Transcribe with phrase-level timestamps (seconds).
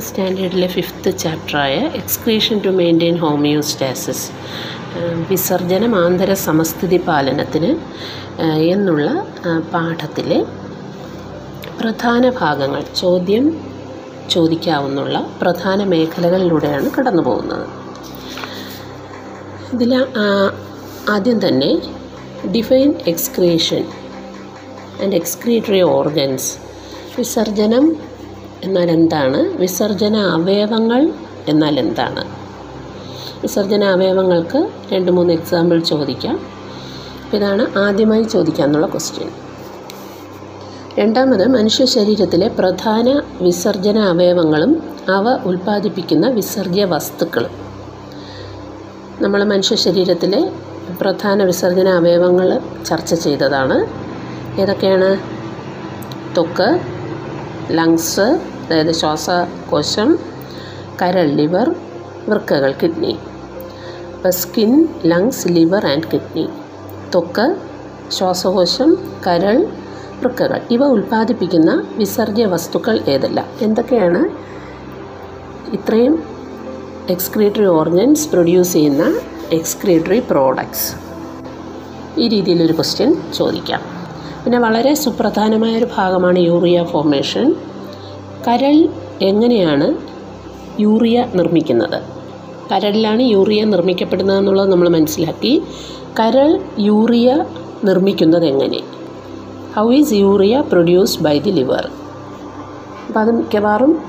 [0.00, 4.30] സ്റ്റാൻഡേർഡിലെ fifth ചാപ്റ്ററായ excretion to maintain homeostasis
[5.28, 7.76] വിസർജനം ആന്തര സമസ്ഥിതി പാലനത്തിന്
[8.60, 9.26] എന്നുള്ള
[9.72, 10.46] പാഠത്തിലെ
[11.80, 13.60] പ്രധാന ഭാഗങ്ങൾ ചോദ്യം
[14.30, 17.66] ചോദിക്കാവുന്ന പ്രധാന മേഖലകളിലൂടെയാണ് കടന്നു പോകുന്നത്
[19.72, 19.94] ഇതിൽ
[21.10, 21.70] ആദ്യം തന്നെ
[22.46, 23.84] define excretion
[25.02, 26.50] and excretory organs
[27.18, 28.07] വിസർജനം
[28.64, 29.56] എന്നാൽ എന്താണ്?
[29.56, 31.12] വിസർജന അവയവങ്ങൾ
[31.48, 32.24] എന്നാൽ എന്താണ്?
[33.42, 36.40] വിസർജന അവയവങ്ങൾക്ക് രണ്ട് മൂന്ന് എക്സാമ്പിൾ ചോദിക്കാം.
[37.32, 39.28] ഇതാണ് ആദ്യമായി ചോദിക്കാമെന്നുള്ള ക്വസ്റ്റ്യൻ
[40.98, 47.50] രണ്ടാമത് മനുഷ്യ ശരീരത്തിലെ പ്രധാന വിസർജന അവയവങ്ങളും അവ ഉൽപ്പാദിപ്പിക്കുന്ന വിസർജ്യ വസ്തുക്കളും.
[49.20, 50.50] നമ്മൾ മനുഷ്യ ശരീരത്തിലെ
[51.00, 53.86] പ്രധാന വിസർജന അവയവങ്ങൾ ചർച്ച ചെയ്തതാണ്.
[54.60, 55.18] ഏതൊക്കെയാണ്?
[56.34, 56.97] ത്വക്ക്
[57.70, 60.18] ലങ്സ് അതായത് ശ്വാസകോശം
[61.02, 61.74] കരൾ ലിവർ
[62.28, 63.18] വൃക്കകൾ കിഡ്നി.
[64.16, 66.48] അപ്പോൾ skin lungs liver and kidney.
[67.14, 67.56] ത്വക്ക്
[68.10, 68.96] ശ്വാസകോശം
[69.26, 69.66] കരൾ
[70.20, 70.60] വൃക്കകൾ.
[70.70, 73.46] ഇവ ഉൽപ്പാദിപ്പിക്കുന്ന വിസർജ്യ വസ്തുക്കൾ ഏതെല്ലാം?
[73.60, 74.28] എന്തൊക്കെയാണ്?
[75.74, 76.22] ഇത്രയും
[77.10, 79.20] എക്സ്ക്രീറ്ററി ഓർഗൻസ് പ്രൊഡ്യൂസ് ചെയ്യുന്ന
[79.52, 80.92] എക്സ്ക്രീറ്ററി പ്രോഡക്ട്സ്
[82.20, 83.97] ഈ രീതിയിലൊരു ക്വസ്റ്റ്യൻ ചോദിക്കാം.
[84.48, 87.54] പിന്നെ വളരെ സുപ്രധാനമായൊരു ഭാഗമാണ് യൂറിയ ഫോർമേഷൻ
[88.46, 88.88] കരൾ
[89.22, 89.86] എങ്ങനെയാണ്
[90.80, 92.02] യൂറിയ നിർമ്മിക്കുന്നത്?
[92.70, 95.62] കരളിലാണ് യൂറിയ നിർമ്മിക്കപ്പെടുന്നത് എന്നുള്ളത് നമ്മൾ മനസ്സിലാക്കി.
[96.20, 97.44] കരൾ യൂറിയ
[97.84, 98.80] നിർമ്മിക്കുന്നത് എങ്ങനെ?
[99.76, 101.90] How is urea produced by the liver
[103.08, 104.02] അപ്പോൾ അത് മിക്കവാറും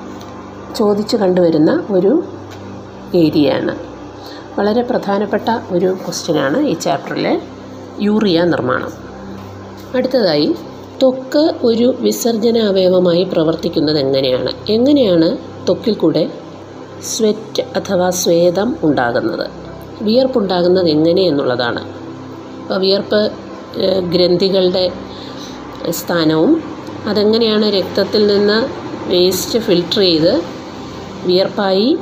[0.76, 2.24] ചോദിച്ചു കണ്ടുവരുന്ന ഒരു
[3.16, 3.76] ഏരിയയാണ്.
[4.60, 7.42] വളരെ പ്രധാനപ്പെട്ട ഒരു ക്വസ്റ്റ്യനാണ് ഈ ചാപ്റ്ററിലെ
[8.00, 9.09] യൂറിയ നിർമ്മാണം.
[9.96, 10.56] അടുത്തതായി
[11.02, 16.24] ത്വക്ക് ഒരു വിസർജന അവയവമായി പ്രവർത്തിക്കുന്നത് എങ്ങനെയാണ് എങ്ങനെയാണ് ത്വക്കിൽ കൂടെ
[17.04, 19.46] സ്വെറ്റ് അഥവാ സ്വേദം ഉണ്ടാകുന്നത്?
[20.02, 21.82] വിയർപ്പുണ്ടാകുന്നത് എങ്ങനെ എന്നുള്ളതാണ്.
[22.62, 23.32] അപ്പോൾ വിയർപ്പ്
[24.10, 24.92] ഗ്രന്ഥികളുടെ
[25.90, 26.64] സ്ഥാനവും
[27.08, 28.58] അതെങ്ങനെയാണ് രക്തത്തിൽ നിന്ന്
[29.10, 30.42] വേസ്റ്റ് ഫിൽട്ടർ ചെയ്ത്
[31.26, 31.98] വിയർപ്പായി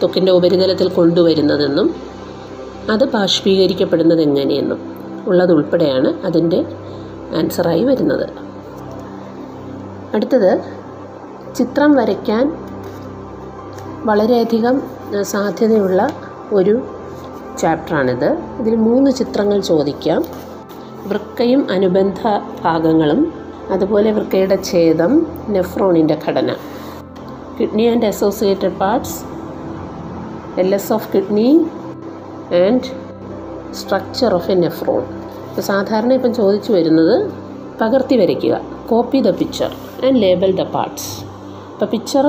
[0.00, 1.88] ത്വക്കിന്റെ ഉപരിതലത്തിൽ കൊണ്ടുവരുന്നതെന്നും
[2.90, 4.80] അത് ബാഷ്പീകരിക്കപ്പെടുന്നത് എങ്ങനെയെന്നും
[5.26, 6.64] ഉള്ളതുൾപ്പെടെയാണ് അതിന്റെ
[7.34, 8.30] ആൻസറായി വരുന്നത്.
[10.14, 10.64] അടുത്തത്
[11.54, 12.56] ചിത്രം വരയ്ക്കാൻ
[14.04, 14.82] വളരെയധികം
[15.22, 16.08] സാധ്യതയുള്ള
[16.52, 16.86] ഒരു
[17.58, 18.38] ചാപ്റ്ററാണിത്.
[18.60, 20.24] ഇതിൽ മൂന്ന് ചിത്രങ്ങൾ ചോദിക്കാം.
[21.06, 22.16] വൃക്കയും അനുബന്ധ
[22.64, 23.32] ഭാഗങ്ങളും
[23.70, 26.54] അതുപോലെ വൃക്കയുടെ ഛേദം നെഫ്രോണിന്റെ ഘടന.
[27.60, 29.24] Kidney and associated parts
[30.60, 31.66] L S of kidney
[32.66, 33.08] and
[33.74, 35.17] structure of a nephron.
[35.60, 37.30] സാധാരണ ഇപ്പം ചോദിച്ചു വരുന്നത്
[37.80, 38.60] പകർത്തി വരയ്ക്കുക
[38.90, 39.70] copy the picture
[40.06, 41.24] and label the parts
[41.72, 42.26] ഇപ്പോൾ പിക്ചർ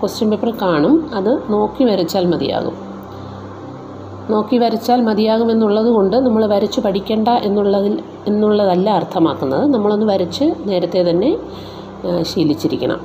[0.00, 2.76] ക്വസ്റ്റ്യൻ പേപ്പർ കാണും അത് നോക്കി വരച്ചാൽ മതിയാകും.
[4.30, 9.74] നോക്കി വരച്ചാൽ മതിയാകുമെന്നുള്ളത് കൊണ്ട് നമ്മൾ വരച്ച് പഠിക്കേണ്ട എന്നുള്ളതിൽ എന്നുള്ളതല്ല അർത്ഥമാക്കുന്നത്.
[9.74, 11.38] നമ്മളൊന്ന് വരച്ച് നേരത്തെ തന്നെ
[12.22, 13.00] ശീലിച്ചിരിക്കണം.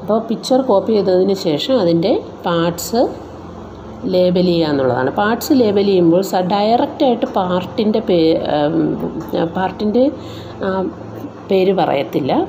[0.00, 3.08] അപ്പോൾ പിക്ചർ കോപ്പി ചെയ്തതിന് ശേഷം അതിന്റെ പാർട്സ്
[4.04, 5.10] ലേബൽ ചെയ്യുക എന്നുള്ളതാണ്.
[5.10, 8.18] പാർട്സ് ലേബൽ ചെയ്യുമ്പോൾ സ ഡയറക്റ്റായിട്ട് പാർട്ടിന്റെ പേ
[9.56, 10.10] പാർട്ടിന്റെ
[11.50, 12.48] പേര് പറയത്തില്ല.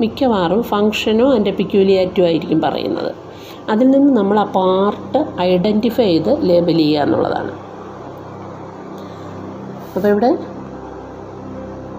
[0.00, 3.12] മിക്കവാറും ഫങ്ഷനോ അതിന്റെ പിക്യൂലിയാറ്റോ ആയിരിക്കും പറയുന്നത്.
[3.70, 7.52] അതിൽ നിന്ന് നമ്മൾ ആ പാർട്ട് ഐഡന്റിഫൈ ചെയ്ത് ലേബൽ ചെയ്യുക എന്നുള്ളതാണ്.
[9.96, 10.30] അപ്പോൾ ഇവിടെ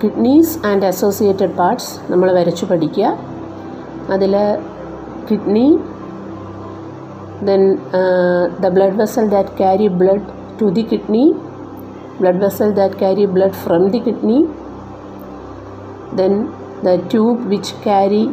[0.04, 3.18] കിഡ്നീസ് ആൻഡ് അസോസിയേറ്റഡ് പാർട്സ് നമ്മൾ വരച്ചു പഠിക്കുക.
[4.10, 4.36] അതിൽ
[5.32, 5.80] kidney
[7.42, 10.22] then uh, the blood vessel that carry blood
[10.60, 11.28] to the kidney
[12.20, 14.42] blood vessel that carry blood from the kidney
[16.14, 16.34] then
[16.84, 18.24] the tube which carry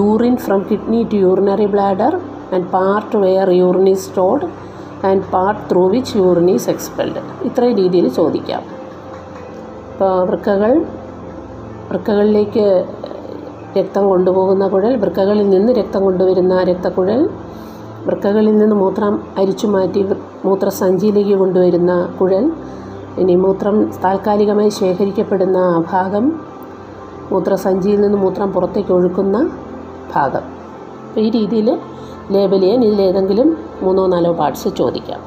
[0.00, 2.12] urine from kidney to urinary bladder
[2.52, 4.44] and part where urine is stored
[5.02, 8.62] and part through which urine is expelled ഇത്രയും രീതിയിൽ ചോദിക്കാം
[9.90, 10.72] ഇപ്പോൾ വൃക്കകൾ
[11.90, 12.64] വൃക്കകളിലേക്ക്
[13.78, 17.20] രക്തം കൊണ്ടുപോകുന്ന കുഴൽ വൃക്കകളിൽ നിന്ന് രക്തം കൊണ്ടുവരുന്ന രക്തക്കുഴൽ
[18.06, 20.06] വൃക്കകളിൽ നിന്ന് മൂത്രം അരിച്ചു മാറ്റി
[20.44, 22.52] മൂത്രസഞ്ചിയിലേക്ക് കൊണ്ടുവരുന്ന കുഴൽ
[23.18, 26.40] ഇനി മൂത്രം താൽക്കാലികമായി ശേഖരിക്കപ്പെടുന്ന ഭാഗം
[27.32, 29.50] മൂത്രസഞ്ചിയിൽ നിന്ന് മൂത്രം പുറത്തേക്ക് ഒഴുക്കുന്ന
[30.14, 30.42] ഭാഗം.
[31.20, 31.78] ഈ രീതിയിൽ
[32.30, 35.20] ലേബൽ ചെയ്യാൻ ഇതിലേതെങ്കിലും മൂന്നോ നാലോ പാർട്സ് ചോദിക്കാം.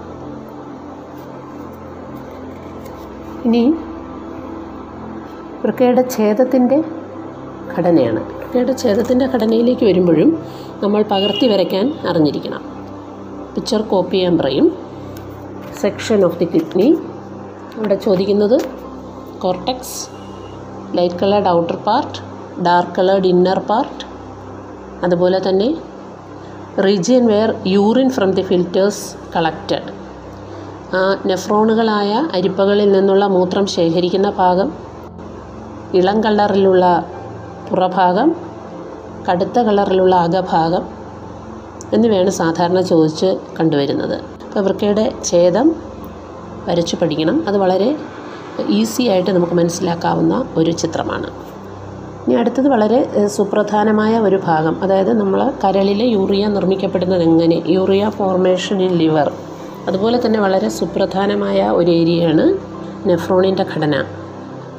[3.46, 3.76] ഇനി
[5.64, 6.84] വൃക്കയുടെ ഛേദത്തിന്റെ
[7.78, 8.37] ഘടനയാണ്.
[8.58, 10.30] വൃക്കയുടെ ഛേദത്തിന്റെ ഘടനയിലേക്ക് വരുമ്പോഴും
[10.84, 12.62] നമ്മൾ പകർത്തി വരയ്ക്കാൻ അറിഞ്ഞിരിക്കണം.
[13.54, 14.68] പിക്ചർ കോപ്പി ചെയ്യാൻ പറയും.
[15.82, 16.88] സെക്ഷൻ ഓഫ് ദി കിഡ്നി
[17.76, 18.56] ഇവിടെ ചോദിക്കുന്നത്
[19.44, 20.00] cortex
[20.98, 22.18] light coloured outer part
[22.68, 24.02] dark coloured inner part
[25.06, 25.70] അതുപോലെ തന്നെ
[26.88, 29.06] region where urine from the filters
[29.36, 29.92] collected
[31.32, 34.72] നെഫ്രോണുകളായ അരിപ്പകളിൽ നിന്നുള്ള മൂത്രം ശേഖരിക്കുന്ന ഭാഗം
[35.94, 36.86] ഇളം കളറിലുള്ള
[37.70, 38.30] പുറഭാഗം
[39.32, 40.84] കടുത്ത കളറിലുള്ള അകഭാഗം
[41.94, 44.16] എന്നിവയാണ് സാധാരണ ചോദിച്ച് കണ്ടുവരുന്നത്.
[44.16, 45.76] അപ്പോൾ വൃക്കയുടെ ഛേദം
[46.68, 47.48] വരച്ചു പഠിക്കണം.
[47.48, 47.96] അത് വളരെ
[48.70, 51.28] ഈസി ആയിട്ട് നമുക്ക് മനസ്സിലാക്കാവുന്ന ഒരു ചിത്രമാണ്.
[52.26, 54.84] ഇനി അടുത്തത് വളരെ സുപ്രധാനമായ ഒരു ഭാഗം.
[54.84, 57.64] അതായത് നമ്മൾ കരളിലെ യൂറിയ നിർമ്മിക്കപ്പെടുന്നത് എങ്ങനെ?
[57.68, 59.32] Urea formation in liver.
[59.88, 62.58] അതുപോലെ തന്നെ വളരെ സുപ്രധാനമായ ഒരു ഏരിയയാണ്
[63.10, 64.06] നെഫ്രോണിന്റെ ഘടന.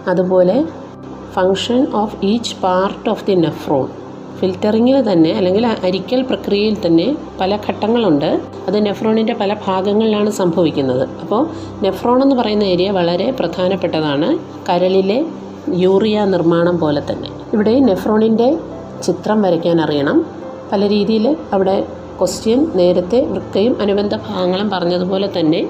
[0.09, 0.65] അതുപോലെ
[1.33, 3.89] function of each part of the nephron.
[4.40, 8.40] ഫിൽറ്ററിങ്ങിൽ തന്നെ അല്ലെങ്കിൽ അരിക്കൽ പ്രക്രിയയിൽ തന്നെ പല ഘട്ടങ്ങളുണ്ട്.
[8.69, 11.08] അത് നെഫ്രോണിന്റെ പല ഭാഗങ്ങളിലാണ് സംഭവിക്കുന്നത്.
[11.20, 11.49] അപ്പോൾ
[11.82, 14.38] നെഫ്രോൺ എന്ന് പറയുന്ന ഏരിയ വളരെ പ്രധാനപ്പെട്ടതാണ്.
[14.69, 15.25] കരളിലെ
[15.69, 17.29] യൂറിയ നിർമ്മാണം പോലെ തന്നെ.
[17.52, 18.56] ഇവിടെ നെഫ്രോണിന്റെ
[19.02, 20.26] ചിത്രം വരയ്ക്കാൻ അറിയണം.
[20.73, 21.87] പല രീതിയിൽ അവിടെ
[22.19, 25.69] ക്വസ്റ്റ്യൻ നേരത്തെ വൃക്കയും അനുബന്ധ ഭാഗങ്ങളും പറഞ്ഞതുപോലെ തന്നെ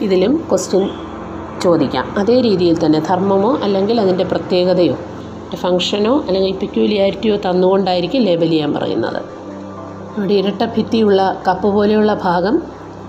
[0.00, 0.88] ഇതിലും ക്വസ്റ്റ്യൻ
[1.62, 2.06] ചോദിക്കാം.
[2.18, 4.96] അതേ രീതിയിൽ തന്നെ ധർമ്മമോ അല്ലെങ്കിൽ അതിന്റെ പ്രത്യേകതയോ
[5.56, 9.22] ഫങ്ഷനോ അല്ലെങ്കിൽ പിക്യൂലിയാരിറ്റിയോ തന്നുകൊണ്ടായിരിക്കും ലേബൽ ചെയ്യാൻ പറയുന്നത്.
[10.18, 12.62] ഇവിടെ ഇരട്ട ഭിത്തിയുള്ള കപ്പ് പോലെയുള്ള ഭാഗം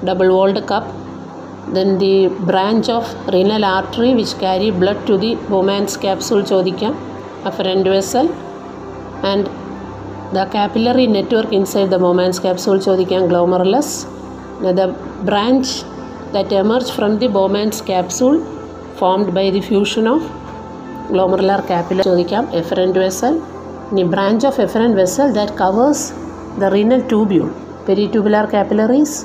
[0.09, 0.91] double walled cup
[1.75, 6.99] then the branch of renal artery which carry blood to the Bowman's capsule ചോദിക്കാം.
[7.45, 8.29] Afferent vessel
[9.25, 9.45] and
[10.35, 13.25] the capillary network inside the Bowman's capsule ചോദിക്കാം.
[13.25, 14.07] Glomerulus
[14.63, 14.93] the
[15.23, 15.95] branch
[16.35, 18.41] that emerge from the Bowman's capsule
[18.99, 20.44] formed by the fusion of
[21.11, 22.43] glomerular capillary ചോദിക്കാം.
[22.61, 23.35] Efferent vessel
[23.91, 26.05] ഇനി branch of efferent vessel that covers
[26.61, 27.47] the renal tubule
[27.87, 29.17] peritubular capillaries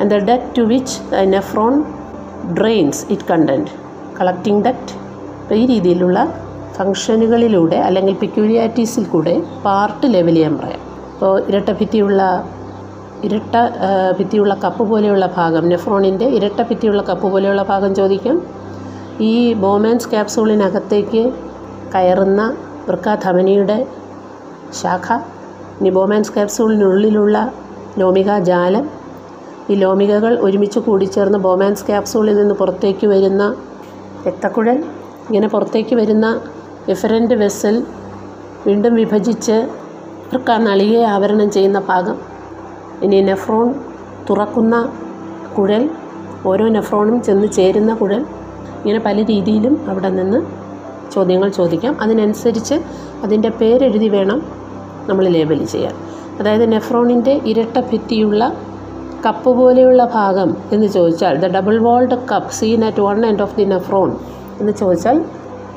[0.00, 1.74] and the debt to which the nephron
[2.60, 3.70] drains it content
[4.18, 4.92] collecting debt
[5.42, 6.18] അപ്പോൾ ഈ രീതിയിലുള്ള
[6.76, 9.34] ഫങ്ഷനുകളിലൂടെ അല്ലെങ്കിൽ പിക്യൂരിയാറ്റീസിൽ കൂടെ
[9.66, 10.82] part level ചെയ്യാൻ പറയാം.
[11.12, 12.22] ഇപ്പോൾ ഇരട്ട ഭിത്തിയുള്ള
[13.26, 13.56] ഇരട്ട
[14.18, 18.36] ഭിത്തിയുള്ള കപ്പ് പോലെയുള്ള ഭാഗം നെഫ്രോണിന്റെ ഇരട്ട ഭിത്തിയുള്ള കപ്പ് പോലെയുള്ള ഭാഗം ചോദിക്കാം.
[19.24, 21.20] ഈ ബോമാൻസ് ക്യാപ്സൂളിനകത്തേക്ക്
[21.94, 23.76] കയറുന്ന വൃക്ക വൃക്കാധമനിയുടെ
[24.80, 25.06] ശാഖ
[25.80, 27.36] ഇനി ബോമാൻസ് ക്യാപ്സൂളിനുള്ളിലുള്ള
[27.98, 28.84] ലോമിക ജാലം
[29.70, 33.42] ഈ ലോമികകൾ ഒരുമിച്ച് കൂടിച്ചേർന്ന് ബോമാൻസ് ക്യാപ്സൂളിൽ നിന്ന് പുറത്തേക്ക് വരുന്ന
[34.26, 34.78] രക്തക്കുഴൽ
[35.28, 36.26] ഇങ്ങനെ പുറത്തേക്ക് വരുന്ന
[36.88, 37.76] എഫറന്റ് വെസൽ
[38.66, 39.56] വീണ്ടും വിഭജിച്ച്
[40.30, 42.18] വൃക്ക നളികയെ ആവരണം ചെയ്യുന്ന ഭാഗം
[43.02, 43.68] ഇനി നെഫ്രോൺ
[44.30, 44.76] തുറക്കുന്ന
[45.56, 45.84] കുഴൽ
[46.46, 48.22] ഓരോ നെഫ്രോണും ചെന്ന് ചേരുന്ന കുഴൽ.
[48.86, 50.38] ഇങ്ങനെ പല രീതിയിലും അവിടെ നിന്ന്
[51.14, 51.96] ചോദ്യങ്ങൾ ചോദിക്കാം.
[52.00, 52.74] അതിനനുസരിച്ച്
[53.22, 54.42] അതിന്റെ പേരെഴുതി വേണം
[55.08, 55.94] നമ്മൾ ലേബൽ ചെയ്യാൻ.
[56.40, 58.56] അതായത് നെഫ്രോണിന്റെ ഇരട്ട ഭിത്തിയുള്ള
[59.26, 63.64] കപ്പ് പോലെയുള്ള ഭാഗം എന്ന് ചോദിച്ചാൽ the double walled cup seen at one end of the
[63.64, 64.16] nephron
[64.60, 65.24] എന്ന് ചോദിച്ചാൽ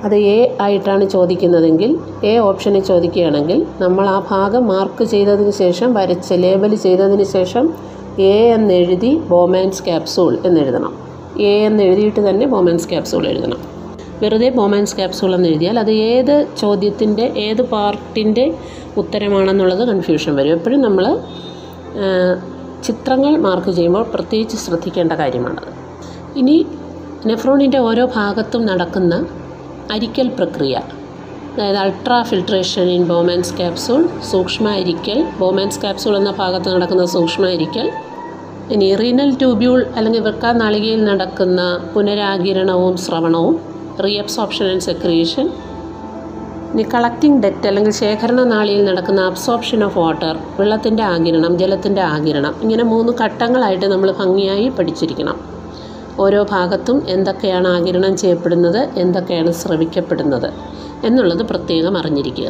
[0.03, 6.75] അത് എ ആയിട്ടാണ് ചോദിക്കുന്നതെങ്കിൽ എ ഓപ്ഷനിൽ ചോദിക്കുകയാണെങ്കിൽ നമ്മൾ ആ ഭാഗം മാർക്ക് ചെയ്തതിന് ശേഷം വരച്ച് ലേബൽ
[6.75, 7.69] ചെയ്തതിന് ശേഷം
[8.19, 11.08] എ എന്നെഴുതി ബോമാൻസ് ക്യാപ്സൂൾ എന്നെഴുതണം
[11.47, 13.59] എ എന്ന് എഴുതിയിട്ട് തന്നെ ബോമൻസ് ക്യാപ്സൂൾ എഴുതണം.
[14.21, 18.45] വെറുതെ ബോമാൻസ് ക്യാപ്സൂൾ എന്ന് എഴുതിയാൽ അത് ഏത് ചോദ്യത്തിന്റെ ഏത് പാർട്ടിന്റെ
[19.01, 20.53] ഉത്തരമാണെന്നുള്ളത് കൺഫ്യൂഷൻ വരും.
[20.57, 21.05] എപ്പോഴും നമ്മൾ
[22.87, 25.69] ചിത്രങ്ങൾ മാർക്ക് ചെയ്യുമ്പോൾ പ്രത്യേകിച്ച് ശ്രദ്ധിക്കേണ്ട കാര്യമാണത്
[26.35, 26.57] ഇനി
[27.29, 29.13] നെഫ്രോണിന്റെ ഓരോ ഭാഗത്തും നടക്കുന്ന
[29.91, 30.75] അരിക്കൽ പ്രക്രിയ
[31.53, 37.87] അതായത് ultra filtration in Bowman's capsule സൂക്ഷ്മ അരിക്കൽ ബോമാൻസ് ക്യാപ്സൂൾ എന്ന ഭാഗത്ത് നടക്കുന്ന സൂക്ഷ്മ അരിക്കൽ
[38.73, 41.61] ഇനി റീനൽ ട്യൂബ്യൂൾ അല്ലെങ്കിൽ വൃക്ക നാളികയിൽ നടക്കുന്ന
[41.93, 43.55] പുനരാകിരണവും ശ്രവണവും
[44.05, 45.45] റീഅബ്സോപ്ഷൻ ആൻഡ് സെക്രിയേഷൻ
[46.73, 52.83] ഇനി കളക്റ്റിംഗ് ഡെറ്റ് അല്ലെങ്കിൽ ശേഖരണ നാളിയിൽ നടക്കുന്ന അബ്സോപ്ഷൻ ഓഫ് വാട്ടർ വെള്ളത്തിന്റെ ആകിരണം ജലത്തിന്റെ ആകിരണം ഇങ്ങനെ
[52.93, 55.37] മൂന്ന് ഘട്ടങ്ങളായിട്ട് നമ്മൾ ഭംഗിയായി പഠിച്ചിരിക്കണം.
[56.25, 60.49] ഓരോ ഭാഗത്തും എന്തൊക്കെയാണ് ആകിരണം ചെയ്യപ്പെടുന്നത് എന്തൊക്കെയാണ് ശ്രവിക്കപ്പെടുന്നത്
[61.07, 62.49] എന്നുള്ളത് പ്രത്യേകം അറിഞ്ഞിരിക്കുക.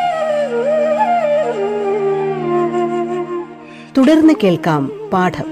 [3.97, 5.47] തുടർന്ന് കേൾക്കാം പാഠം.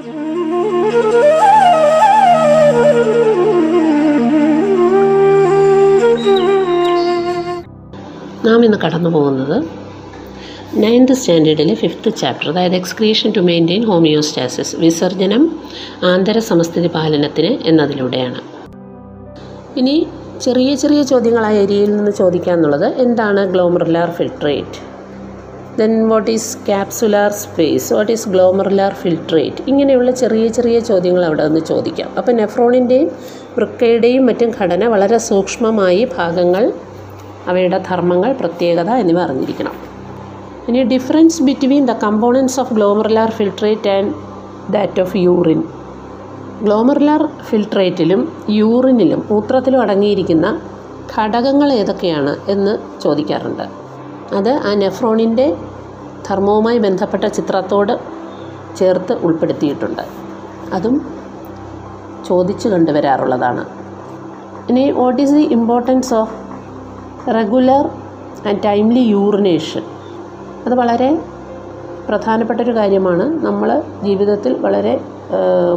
[8.46, 9.58] നാം ഇന്ന് കടന്നു പോകുന്നത്
[10.74, 15.60] നയൻത് സ്റ്റാൻഡേർഡിലെ ഫിഫ്ത്ത് ചാപ്റ്റർ അതായത് എക്സ്ക്രീഷൻ ടു മെയിന്റെയിൻ ഹോമിയോസ്റ്റാസിസ് വിസർജനം
[16.04, 18.42] ആന്തര സമസ്ഥിതി പാലനത്തിന് എന്നതിലൂടെയാണ്.
[19.78, 20.08] ഇനി
[20.42, 24.89] ചെറിയ ചെറിയ ചോദ്യങ്ങൾ ആ ഏരിയയിൽ നിന്ന് ചോദിക്കുക എന്നുള്ളത് എന്താണ് glomerular filtrate
[25.80, 31.62] then what is capsular space what is glomerular filtrate ഇങ്ങനെയുള്ള ചെറിയ ചെറിയ ചോദ്യങ്ങൾ അവിടെ നിന്ന്
[31.72, 32.10] ചോദിക്കാം.
[32.18, 33.10] അപ്പോൾ നെഫ്രോണിന്റെയും
[33.58, 36.74] വൃക്കയുടെയും മറ്റും ഘടന വളരെ സൂക്ഷ്മമായി ഭാഗങ്ങൾ
[37.48, 39.76] അവയുടെ ധർമ്മങ്ങൾ പ്രത്യേകത എന്നിവ അറിഞ്ഞിരിക്കണം.
[40.68, 44.12] ഇനി difference between the components of glomerular filtrate and
[44.74, 45.62] that of urine
[46.66, 50.48] glomerular ഫിൽട്രേറ്റിലും യൂറിനിലും മൂത്രത്തിലും അടങ്ങിയിരിക്കുന്ന
[51.18, 53.66] ഘടകങ്ങൾ ഏതൊക്കെയാണ് എന്ന് ചോദിക്കാറുണ്ട്.
[54.38, 55.46] അത് ആ നെഫ്രോണിന്റെ
[56.28, 57.94] ധർമ്മവുമായി ബന്ധപ്പെട്ട ചിത്രത്തോട്
[58.78, 60.04] ചേർത്ത് ഉൾപ്പെടുത്തിയിട്ടുണ്ട്.
[60.74, 60.96] അതും
[62.28, 63.66] ചോദിച്ചു കണ്ടുവരാറുള്ളതാണ്.
[64.70, 66.36] ഇനി what is the importance of
[67.38, 67.86] regular
[68.48, 69.84] and timely urination
[70.66, 71.10] അത് വളരെ
[72.10, 73.46] പ്രധാനപ്പെട്ടൊരു കാര്യമാണ്.
[73.46, 75.02] നമ്മൾ ജീവിതത്തിൽ വളരെ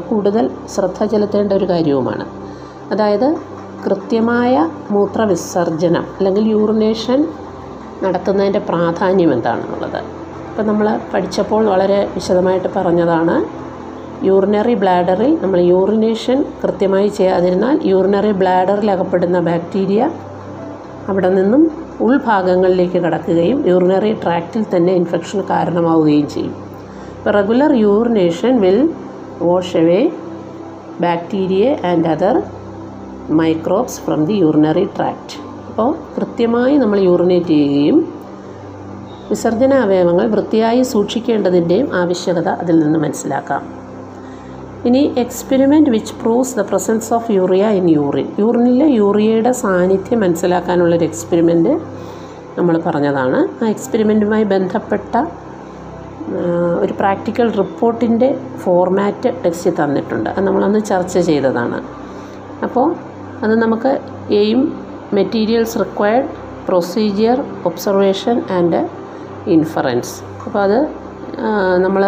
[0.09, 2.25] കൂടുതൽ ശ്രദ്ധ ചെലുത്തേണ്ട ഒരു കാര്യവുമാണ്.
[2.93, 3.35] അതായത്
[3.85, 7.29] കൃത്യമായ മൂത്രവിസർജനം അല്ലെങ്കിൽ യൂറിനേഷൻ
[8.03, 10.01] നടത്തുന്നതിന്റെ പ്രാധാന്യം എന്താണെന്നുള്ളത്.
[10.53, 13.35] ഇപ്പം നമ്മൾ പഠിച്ചപ്പോൾ വളരെ വിശദമായിട്ട് പറഞ്ഞതാണ്.
[14.27, 20.11] യൂറിനറി ബ്ലാഡറിൽ നമ്മൾ യൂറിനേഷൻ കൃത്യമായി ചെയ്യാതിരുന്നാൽ യൂറിനറി ബ്ലാഡറിൽ അകപ്പെടുന്ന ബാക്ടീരിയ
[21.11, 21.63] അവിടെ നിന്നും
[22.07, 26.55] ഉൾഭാഗങ്ങളിലേക്ക് കടക്കുകയും യൂറിനറി ട്രാക്റ്റിൽ തന്നെ ഇൻഫെക്ഷൻ കാരണമാവുകയും ചെയ്യും.
[27.17, 28.81] ഇപ്പോൾ regular urination will
[29.49, 30.01] wash away
[31.07, 32.37] bacteria and other
[33.41, 38.01] microbes from the urinary tract അപ്പോൾ കൃത്യമായി നമ്മൾ യൂറിനേറ്റ് ചെയ്യുകയും
[39.33, 43.63] വിസർജന അവയവങ്ങൾ വൃത്തിയായി സൂക്ഷിക്കേണ്ടതിന്റെയും ആവശ്യകത അതിൽ നിന്ന് മനസ്സിലാക്കാം.
[44.89, 51.73] ഇനി experiment which proves the presence of urea in urine യൂറിനിലെ യൂറിയയുടെ സാന്നിധ്യം മനസ്സിലാക്കാനുള്ളൊരു എക്സ്പെരിമെന്റ്
[52.59, 53.65] നമ്മൾ പറഞ്ഞതാണ്.
[53.65, 55.17] ആ എക്സ്പെരിമെന്റുമായി ബന്ധപ്പെട്ട
[56.85, 58.29] ഒരു പ്രാക്ടിക്കൽ റിപ്പോർട്ടിന്റെ
[58.63, 60.29] ഫോർമാറ്റ് ടെക്സ്റ്റ് തന്നിട്ടുണ്ട്.
[60.31, 61.79] അത് നമ്മളന്ന് ചർച്ച ചെയ്തതാണ്.
[62.67, 62.87] അപ്പോൾ
[63.45, 63.93] അത് നമുക്ക്
[64.35, 64.61] aim
[65.13, 66.29] materials required
[66.69, 68.81] procedure observation and
[69.47, 70.15] inference.
[70.47, 70.79] അപ്പോൾ അത്
[71.79, 72.05] നമ്മൾ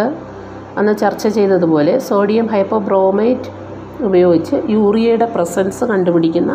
[0.77, 3.51] അന്ന് ചർച്ച ചെയ്തതുപോലെ സോഡിയം ഹൈപ്പോബ്രോമൈറ്റ്
[4.05, 6.53] ഉപയോഗിച്ച് യൂറിയയുടെ പ്രസൻസ് കണ്ടുപിടിക്കുന്ന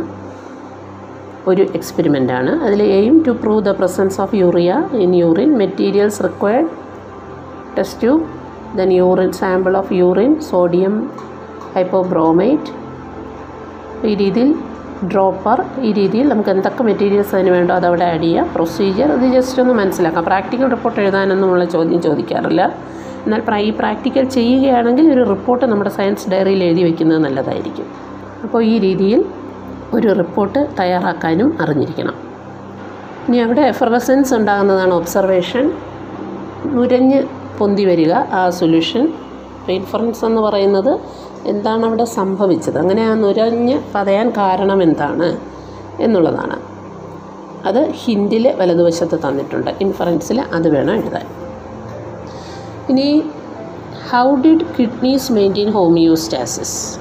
[1.47, 6.69] ഒരു എക്സ്പെരിമെന്റാണ് അതിൽ aim to prove the presence of urea in urine materials required
[7.77, 8.25] test tube
[8.77, 10.95] then urine sample of urine sodium
[11.75, 12.71] hypobromite
[14.05, 14.51] ഈ രീതിയിൽ
[15.03, 18.49] ഡ്രോപ്പർ ഈ രീതിയിൽ നമുക്ക് എന്തൊക്കെ മെറ്റീരിയൽസ് അതിന് വേണ്ടോ അതവിടെ ആഡ് ചെയ്യാം.
[18.55, 20.23] പ്രൊസീജിയർ ഇത് ജസ്റ്റ് ഒന്ന് മനസ്സിലാക്കാം.
[20.25, 22.73] പ്രാക്ടിക്കൽ റിപ്പോർട്ട് എഴുതാനൊന്നുമുള്ള ചോദ്യം ചോദിക്കാറില്ല.
[23.23, 27.85] എന്നാൽ പ്രൈ പ്രാക്ടിക്കൽ ചെയ്യുകയാണെങ്കിൽ ഒരു റിപ്പോർട്ട് നമ്മുടെ സയൻസ് ഡയറിയിൽ എഴുതി വയ്ക്കുന്നത് നല്ലതായിരിക്കും.
[28.43, 29.25] അപ്പോൾ ഈ രീതിയിൽ
[29.93, 32.13] ഒരു റിപ്പോർട്ട് തയ്യാറാക്കാനും അറിഞ്ഞിരിക്കണം.
[33.27, 35.71] ഇനി അവിടെ എഫർവസൻസ് ഉണ്ടാകുന്നതാണ് ഒബ്സർവേഷൻ
[36.65, 37.23] നുരഞ്ഞ്
[37.57, 39.13] പൊന്തി വരിക ആ സൊല്യൂഷൻ
[39.69, 40.99] ഇൻഫറൻസ് എന്ന് പറയുന്നത്
[41.45, 42.77] എന്താണ് അവിടെ സംഭവിച്ചത്?
[42.77, 45.37] അങ്ങനെ ആ നുരഞ്ഞ് പതയാൻ കാരണം എന്താണ്
[46.01, 46.59] എന്നുള്ളതാണ്.
[47.65, 49.71] അത് ഹിൻഡിൽ വലതുവശത്ത് തന്നിട്ടുണ്ട്.
[49.81, 51.25] ഇൻഫറൻസിൽ അത് വേണം എഴുതാൻ.
[52.89, 53.23] ഇനി
[54.11, 56.99] how did kidneys maintain homeostasis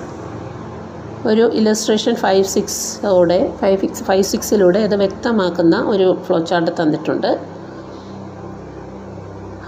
[1.27, 7.41] ഒരു ഇലസ്ട്രേഷൻ ഫൈവ് സിക്സോടെ ഫൈവ് സിക്സ് ഫൈവ് സിക്സിലൂടെ അത് വ്യക്തമാക്കുന്ന ഒരു ഫ്ലോ ചാർട്ട് തന്നിട്ടുണ്ട്.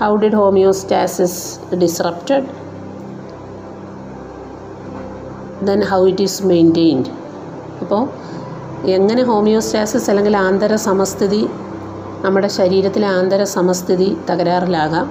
[0.00, 2.59] How did homeostasis disrupted
[5.68, 7.10] then how it is maintained
[7.80, 8.02] അപ്പോൾ
[8.90, 11.42] എങ്ങനെ ഹോമിയോസ്റ്റാസിസ് അല്ലെങ്കിൽ ആന്തര സമസ്ഥിതി
[12.24, 15.06] നമ്മുടെ ശരീരത്തിലെ ആന്തര സമസ്ഥിതി തകരാറിലാകാം.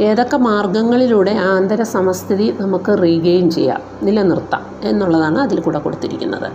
[0.00, 6.48] ഏതൊക്കെ മാർഗങ്ങളിലൂടെ ആന്തര സമസ്ഥിതി നമുക്ക് റീഗെയിൻ ചെയ്യാം നിലനിർത്താം എന്നുള്ളതാണ് അതിൽ കൂടെ കൊടുത്തിരിക്കുന്നത്.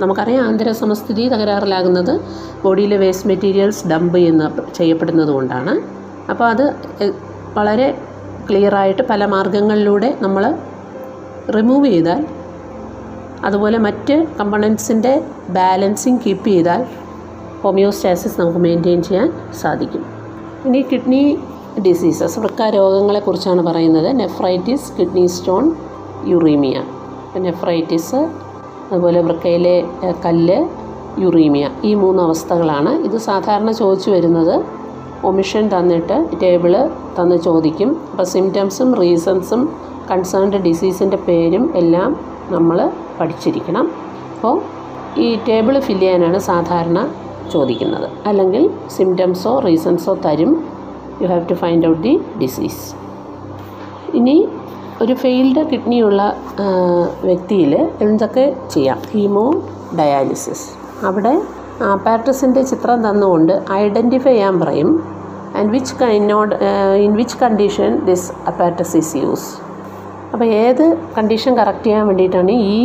[0.00, 2.20] നമുക്കറിയാം ആന്തര സമസ്ഥിതി തകരാറിലാകുന്നത്
[2.64, 5.74] ബോഡിയിലെ വേസ്റ്റ് മെറ്റീരിയൽസ് ഡംപ് ചെയ്യുന്ന ചെയ്യപ്പെടുന്നത് കൊണ്ടാണ്.
[6.30, 6.64] അപ്പോൾ അത്
[7.58, 7.88] വളരെ
[8.50, 10.54] ക്ലിയറായിട്ട് പല മാർഗങ്ങളിലൂടെ നമ്മൾ
[11.56, 12.26] റിമൂവ് ചെയ്താൽ
[13.44, 15.12] അതുപോലെ മറ്റ് കമ്പണൻസിന്റെ
[15.48, 16.82] ബാലൻസിങ് കീപ്പ് ചെയ്താൽ
[17.62, 20.04] ഹോമിയോസ്റ്റാസിസ് നമുക്ക് മെയിന്റെയിൻ ചെയ്യാൻ സാധിക്കും.
[20.66, 21.38] ഇനി കിഡ്നി
[21.86, 24.08] ഡിസീസസ് വൃക്ക രോഗങ്ങളെക്കുറിച്ചാണ് പറയുന്നത്.
[24.20, 25.64] Nephritis kidney stone
[26.26, 26.82] uraemia
[27.36, 28.20] nephritis
[28.92, 29.76] അതുപോലെ വൃക്കയിലെ
[30.26, 30.58] കല്ല്
[31.22, 32.92] യുറീമിയ ഈ മൂന്ന് അവസ്ഥകളാണ്.
[33.06, 34.54] ഇത് സാധാരണ ചോദിച്ചു വരുന്നത്.
[35.24, 36.72] ഒമിഷൻ തന്നിട്ട് ടേബിൾ
[37.18, 37.90] തന്ന് ചോദിക്കും.
[38.10, 39.62] അപ്പോൾ സിംറ്റംസും റീസൺസും
[40.10, 42.10] കൺസേൺഡ് ഡിസീസിന്റെ പേരും എല്ലാം
[42.52, 42.78] നമ്മൾ
[43.18, 43.86] പഠിച്ചിരിക്കണം.
[44.34, 44.56] അപ്പോൾ
[45.24, 46.98] ഈ ടേബിൾ ഫില്ല് ചെയ്യാനാണ് സാധാരണ
[47.52, 48.08] ചോദിക്കുന്നത്.
[48.26, 50.52] അല്ലെങ്കിൽ സിംറ്റംസോ റീസൺസോ തരും.
[51.22, 52.82] You have to find out the disease
[54.18, 54.36] ഇനി
[55.02, 56.20] ഒരു ഫെയിൽഡ് കിഡ്നിയുള്ള
[57.28, 57.72] വ്യക്തിയിൽ
[58.06, 58.98] എന്തൊക്കെ ചെയ്യാം?
[59.12, 59.46] ഹീമോ
[59.98, 60.66] ഡയാലിസിസ്
[61.06, 61.34] അവിടെ
[62.06, 64.90] പാറ്റസിന്റെ ചിത്രം തന്നുകൊണ്ട് ഐഡന്റിഫൈ ചെയ്യാൻ പറയും.
[65.58, 66.54] And which kind of
[67.06, 69.48] in which condition this apparatus is use
[70.34, 70.84] അപ്പോൾ ഏത്
[71.16, 72.78] കണ്ടീഷൻ കറക്റ്റ് ചെയ്യാൻ വേണ്ടിയിട്ടാണ് ഈ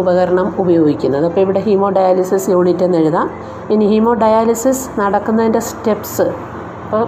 [0.00, 1.24] ഉപകരണം ഉപയോഗിക്കുന്നത്?
[1.28, 3.28] അപ്പോൾ ഇവിടെ ഹീമോ ഡയാലിസിസ് യൂണിറ്റ് എന്ന് എഴുതാം.
[3.72, 6.26] ഇനി ഹീമോ ഡയാലിസിസ് നടക്കുന്നതിന്റെ സ്റ്റെപ്സ്
[6.84, 7.02] ഇപ്പോൾ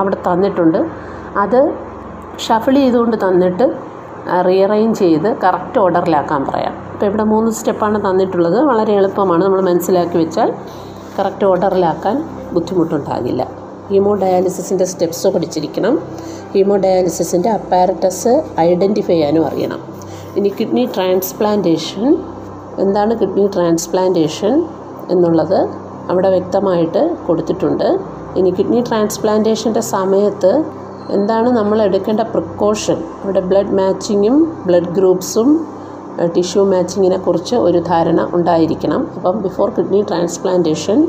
[0.00, 0.78] അവിടെ തന്നിട്ടുണ്ട്.
[1.42, 1.58] അത്
[2.46, 3.66] ഷഫിൾ ചെയ്തുകൊണ്ട് തന്നിട്ട്
[4.48, 6.74] റീഅറേഞ്ച് ചെയ്ത് കറക്റ്റ് ഓർഡറിലാക്കാൻ പറയാം.
[6.92, 8.58] അപ്പോൾ ഇവിടെ മൂന്ന് സ്റ്റെപ്പാണ് തന്നിട്ടുള്ളത്.
[8.70, 9.42] വളരെ എളുപ്പമാണ്.
[9.44, 10.50] നമ്മൾ മനസ്സിലാക്കി വെച്ചാൽ
[11.18, 12.18] കറക്റ്റ് ഓർഡറിലാക്കാൻ
[12.54, 13.42] ബുദ്ധിമുട്ടുണ്ടാകില്ല.
[13.90, 15.96] ഹീമോ ഡയാലിസിസിന്റെ സ്റ്റെപ്സ് പഠിച്ചിരിക്കണം.
[16.54, 18.32] ഹീമോ ഡയാലിസിസിന്റെ അപ്പാരറ്റസ്
[18.68, 19.80] ഐഡന്റിഫൈ ചെയ്യാനും അറിയണം.
[20.38, 22.04] ഇനി കിഡ്നി ട്രാൻസ്പ്ലാന്റേഷൻ
[22.84, 24.52] എന്താണ് കിഡ്നി ട്രാൻസ്പ്ലാന്റേഷൻ
[25.14, 25.58] എന്നുള്ളത്
[26.10, 27.88] അവിടെ വ്യക്തമായിട്ട് കൊടുത്തിട്ടുണ്ട്.
[28.38, 30.52] ഇനി കിഡ്നി ട്രാൻസ്പ്ലാന്റേഷന്റെ സമയത്ത്
[31.16, 34.36] എന്താണ് നമ്മൾ എടുക്കേണ്ട പ്രിക്കോഷൻ അവിടെ ബ്ലഡ് മാച്ചിങ്ങും
[34.68, 35.48] ബ്ലഡ് ഗ്രൂപ്പ്സും
[36.36, 39.02] ടിഷ്യൂ മാച്ചിങ്ങിനെ കുറിച്ച് ഒരു ധാരണ ഉണ്ടായിരിക്കണം.
[39.16, 41.00] അപ്പം before kidney transplantation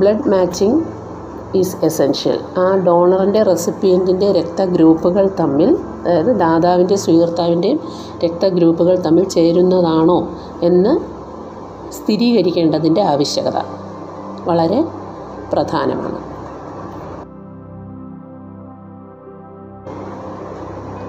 [0.00, 0.78] blood matching
[1.54, 5.70] is essential ആ ഡോണറിന്റെ റെസിപ്പിയന്റിന്റെ രക്തഗ്രൂപ്പുകൾ തമ്മിൽ
[6.06, 7.80] അതായത് ദാതാവിന്റെ സ്വീകർത്താവിന്റെയും
[8.24, 10.18] രക്തഗ്രൂപ്പുകൾ തമ്മിൽ ചേരുന്നതാണോ
[10.62, 10.92] എന്ന്
[11.92, 13.58] സ്ഥിരീകരിക്കേണ്ടതിന്റെ ആവശ്യകത
[14.48, 14.84] വളരെ
[15.52, 16.20] പ്രധാനമാണ്.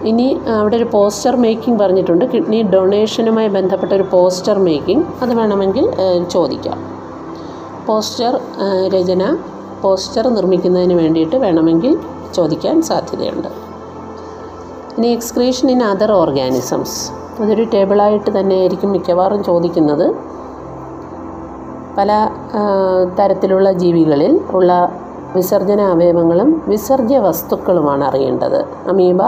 [0.10, 2.26] ഇനി അവിടെ ഒരു പോസ്റ്റർ മേക്കിംഗ് പറഞ്ഞിട്ടുണ്ട്.
[2.26, 5.06] കിഡ്നി ഡൊണേഷനുമായി ബന്ധപ്പെട്ട ഒരു പോസ്റ്റർ മേക്കിംഗ്.
[5.22, 5.86] അത് വേണമെങ്കിൽ
[6.34, 6.80] ചോദിക്കാം.
[7.88, 8.34] പോസ്റ്റർ
[8.96, 9.24] രചന
[9.86, 11.94] പോസ്റ്റർ നിർമ്മിക്കുന്നതിന് വേണ്ടിയിട്ട് വേണമെങ്കിൽ
[12.38, 13.50] ചോദിക്കാൻ സാധ്യതയുണ്ട്.
[14.98, 17.00] ഇനി എക്സ്ക്രീഷൻ ഇൻ അതർ ഓർഗാനിസംസ്
[17.42, 20.08] അതൊരു ടേബിളായിട്ട് തന്നെയായിരിക്കും മിക്കവാറും ചോദിക്കുന്നത്.
[21.98, 22.12] പല
[23.18, 24.72] തരത്തിലുള്ള ജീവികളിൽ ഉള്ള
[25.36, 28.60] വിസർജന അവയവങ്ങളും വിസർജ്യ വസ്തുക്കളുമാണ് അറിയേണ്ടത്.
[28.92, 29.22] Amoeba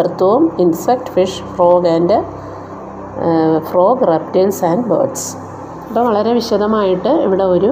[0.00, 2.18] earthworm insect fish frog and
[3.68, 5.28] frog reptiles and birds.
[5.88, 7.70] അപ്പോൾ വളരെ വിശദമായിട്ട് ഇവിടെ ഒരു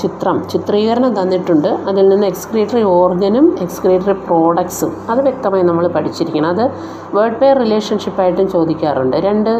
[0.00, 1.68] ചിത്രം ചിത്രീകരണം തന്നിട്ടുണ്ട്.
[1.90, 6.48] അതിൽ നിന്ന് എക്സ്ക്രീറ്ററി ഓർഗനും എക്സ്ക്രീറ്ററി പ്രോഡക്ട്സും അത് വ്യക്തമായി നമ്മൾ പഠിച്ചിരിക്കണം.
[6.54, 6.64] അത്
[7.16, 9.16] വേർഡ് പെയർ റിലേഷൻഷിപ്പായിട്ടും ചോദിക്കാറുണ്ട്.
[9.28, 9.52] രണ്ട്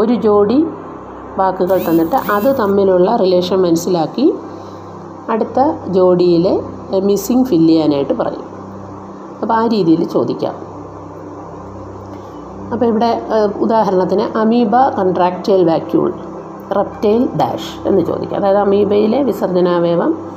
[0.00, 0.58] ഒരു ജോഡി
[1.40, 4.26] വാക്കുകൾ തന്നിട്ട് അത് തമ്മിലുള്ള റിലേഷൻ മനസ്സിലാക്കി
[5.32, 5.60] അടുത്ത
[5.96, 6.54] ജോഡിയിലെ
[7.08, 8.46] മിസ്സിങ് ഫില്ല് ചെയ്യാനായിട്ട് പറയും.
[9.42, 10.54] അപ്പോൾ ആ രീതിയിൽ ചോദിക്കാം.
[12.72, 13.10] അപ്പോൾ ഇവിടെ
[13.64, 16.08] ഉദാഹരണത്തിന് amoeba contractile vacuole
[16.74, 20.36] reptile dash എന്ന് ചോദിക്കുക അതായത് അമീബയിലെ വിസർജനാവയവം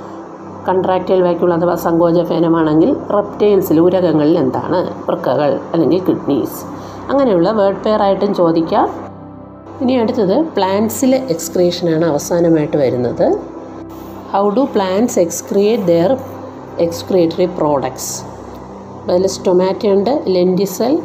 [0.69, 4.93] കൺട്രാക്റ്റൈൽ വാക്യൂൾ അഥവാ സങ്കോചഫേനമാണെങ്കിൽ റെപ്റ്റൈൽസിൽ ഉരകങ്ങളിൽ എന്താണ്?
[5.07, 6.65] വൃക്കകൾ അല്ലെങ്കിൽ കിഡ്നീസ്
[7.09, 8.89] അങ്ങനെയുള്ള വേർഡ് പെയർ ആയിട്ടും ചോദിക്കാം.
[9.81, 13.39] ഇനി അടുത്തത് പ്ലാന്റ്സിലെ എക്സ്ക്രിയേഷനാണ് അവസാനമായിട്ട് വരുന്നത്.
[14.31, 16.17] How do plants excrete their
[16.79, 18.23] excretory products
[19.09, 20.99] അതിൽ സ്റ്റൊമാറ്റോ ഉണ്ട് lenticel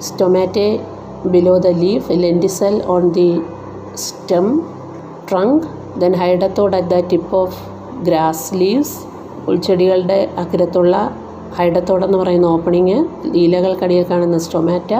[0.00, 0.80] stomata
[1.26, 3.42] below the leaf lenticel on the
[3.96, 4.46] stem
[5.30, 5.66] trunk
[5.98, 7.58] then hydathode at the tip of
[8.04, 8.96] grass leaves
[9.48, 10.96] ഉൾച്ചെടികളുടെ അഗ്രത്തുള്ള
[11.56, 12.96] ഹൈഡത്തോടെന്ന് പറയുന്ന ഓപ്പണിങ്
[13.34, 14.92] ഇലകൾക്കടിയിൽ കാണുന്ന സ്റ്റൊമാറ്റ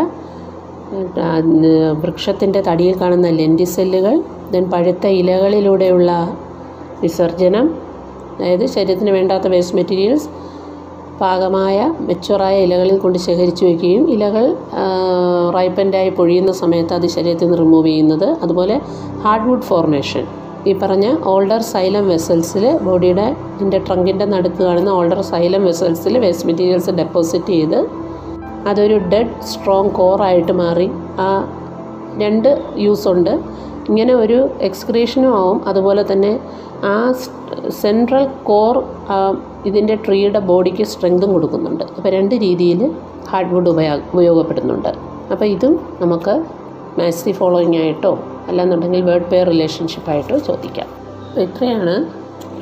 [2.00, 6.38] വൃക്ഷത്തിന്റെ തടിയിൽ കാണുന്ന ലെന്റിസെല്ലുകൾ ദെൻ പഴുത്ത ഇലകളിലൂടെയുള്ള
[7.00, 7.66] വിസർജനം
[8.38, 10.28] അതായത് ശരീരത്തിന് വേണ്ടാത്ത വേസ്റ്റ് മെറ്റീരിയൽസ്
[11.20, 14.46] പാകമായ മെച്ചുറായ ഇലകളിൽ കൊണ്ട് ശേഖരിച്ചു വയ്ക്കുകയും ഇലകൾ
[15.56, 18.28] റൈപ്പന്റായി പൊഴിയുന്ന സമയത്ത് അത് ശരീരത്തിൽ നിന്ന് റിമൂവ് ചെയ്യുന്നത്.
[18.42, 18.76] അതുപോലെ
[19.24, 20.24] ഹാർഡ്വുഡ് ഫോർമേഷൻ
[20.66, 23.26] ഈ പറഞ്ഞ ഓൾഡർ സൈലം വെസൽസിൽ ബോഡിയുടെ
[23.60, 27.78] എന്റെ ട്രങ്കിന്റെ നടുക്ക് കാണുന്ന ഓൾഡർ സൈലം വെസൽസിൽ വേസ്റ്റ് മെറ്റീരിയൽസ് ഡെപ്പോസിറ്റ് ചെയ്ത്
[28.68, 30.88] അതൊരു ഡെഡ് സ്ട്രോങ് കോറായിട്ട് മാറി.
[31.18, 31.28] ആ
[32.22, 33.32] രണ്ട് യൂസ് ഉണ്ട്.
[33.88, 35.58] ഇങ്ങനെ ഒരു എക്സ്ക്രീഷനും ആവും.
[35.70, 36.32] അതുപോലെ തന്നെ
[36.92, 36.94] ആ
[37.82, 38.76] സെൻട്രൽ കോർ
[39.68, 41.84] ഇതിന്റെ ട്രീയുടെ ബോഡിക്ക് സ്ട്രെങ്തും കൊടുക്കുന്നുണ്ട്.
[41.96, 42.80] അപ്പോൾ രണ്ട് രീതിയിൽ
[43.30, 44.92] ഹാർഡ്വുഡ് ഉപയോഗ ഉപയോഗപ്പെടുന്നുണ്ട്.
[45.32, 46.34] അപ്പോൾ ഇതും നമുക്ക്
[46.98, 48.12] മാത്സ് ഫോളോയിങ് ആയിട്ടോ
[48.50, 50.88] അല്ലാന്നുണ്ടെങ്കിൽ വേർഡ് പെയർ റിലേഷൻഷിപ്പായിട്ടോ ചോദിക്കാം.
[51.46, 51.94] ഇത്രയാണ്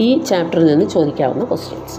[0.07, 1.99] ഈ ചാപ്റ്ററിൽ നിന്ന് ചോദിക്കാവുന്ന ക്വസ്റ്റ്യൻസ്